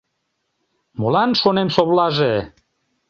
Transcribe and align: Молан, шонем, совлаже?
Молан, 0.99 1.31
шонем, 1.41 1.69
совлаже? 1.75 2.33